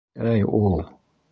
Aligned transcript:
Әй 0.29 0.45
ул! 0.61 0.75